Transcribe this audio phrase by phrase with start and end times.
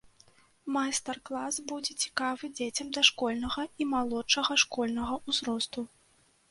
[0.77, 5.89] Майстар-клас будзе цікавы дзецям дашкольнага і малодшага школьнага ўзросту.